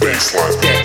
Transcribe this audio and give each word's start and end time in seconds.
baseline. 0.00 0.77